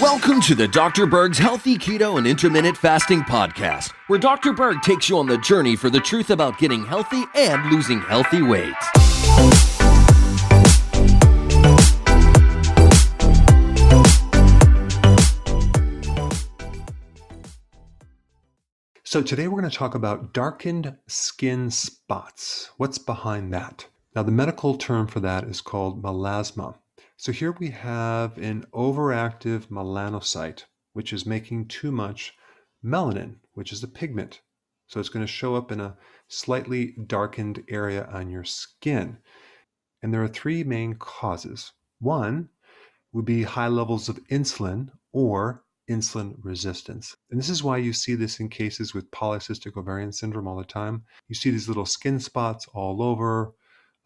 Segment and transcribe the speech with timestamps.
[0.00, 1.06] Welcome to the Dr.
[1.06, 4.52] Berg's Healthy Keto and Intermittent Fasting Podcast, where Dr.
[4.52, 8.42] Berg takes you on the journey for the truth about getting healthy and losing healthy
[8.42, 8.74] weight.
[19.02, 22.70] So, today we're going to talk about darkened skin spots.
[22.76, 23.86] What's behind that?
[24.14, 26.76] Now, the medical term for that is called melasma.
[27.24, 32.34] So here we have an overactive melanocyte, which is making too much
[32.84, 34.42] melanin, which is a pigment.
[34.88, 35.96] So it's going to show up in a
[36.28, 39.16] slightly darkened area on your skin.
[40.02, 41.72] And there are three main causes.
[41.98, 42.50] One
[43.14, 47.16] would be high levels of insulin or insulin resistance.
[47.30, 50.64] And this is why you see this in cases with polycystic ovarian syndrome all the
[50.64, 51.04] time.
[51.28, 53.54] You see these little skin spots all over,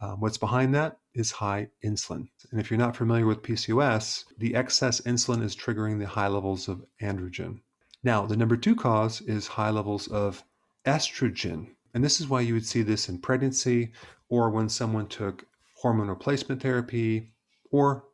[0.01, 2.29] um, what's behind that is high insulin.
[2.51, 6.69] And if you're not familiar with PCOS, the excess insulin is triggering the high levels
[6.69, 7.61] of androgen.
[8.05, 10.45] Now, the number two cause is high levels of
[10.87, 11.75] estrogen.
[11.93, 13.93] And this is why you would see this in pregnancy
[14.29, 15.47] or when someone took
[15.79, 17.33] hormone replacement therapy
[17.71, 18.05] or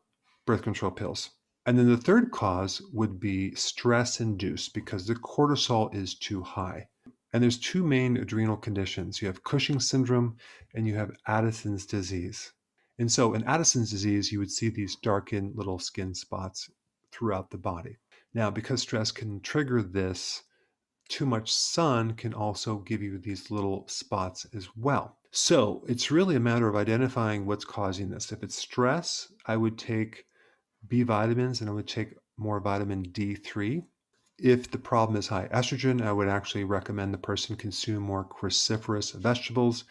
[0.47, 1.31] birth control pills.
[1.67, 6.89] And then the third cause would be stress induced because the cortisol is too high.
[7.35, 9.21] And there's two main adrenal conditions.
[9.21, 10.37] You have Cushing syndrome
[10.73, 12.53] and you have Addison's disease.
[13.01, 16.71] And so in Addison's disease, you would see these darkened little skin spots
[17.11, 17.97] throughout the body.
[18.35, 20.45] Now, because stress can trigger this,
[21.09, 25.19] too much sun can also give you these little spots as well.
[25.33, 28.31] So it's really a matter of identifying what's causing this.
[28.31, 30.25] If it's stress, I would take
[30.87, 33.83] B vitamins and I would take more vitamin D3
[34.39, 39.15] if the problem is high estrogen, I would actually recommend the person consume more cruciferous
[39.15, 39.85] vegetables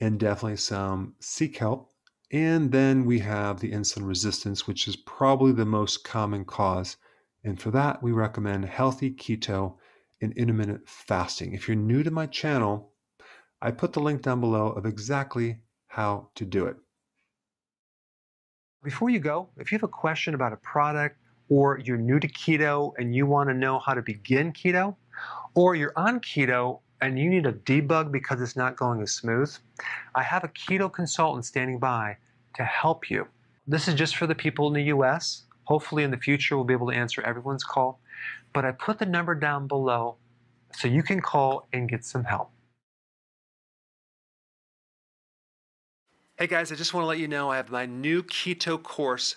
[0.00, 1.90] and definitely some sea kelp.
[2.32, 6.96] And then we have the insulin resistance, which is probably the most common cause.
[7.44, 9.76] And for that, we recommend healthy keto
[10.20, 11.52] and intermittent fasting.
[11.52, 12.92] If you're new to my channel,
[13.62, 16.76] I put the link down below of exactly how to do it.
[18.82, 21.18] Before you go, if you have a question about a product,
[21.48, 24.96] or you're new to keto and you want to know how to begin keto,
[25.54, 29.54] or you're on keto and you need a debug because it's not going as smooth,
[30.14, 32.16] I have a keto consultant standing by
[32.54, 33.26] to help you.
[33.66, 35.44] This is just for the people in the US.
[35.64, 38.00] Hopefully, in the future, we'll be able to answer everyone's call.
[38.52, 40.16] But I put the number down below
[40.72, 42.50] so you can call and get some help.
[46.38, 49.36] Hey guys, I just want to let you know I have my new keto course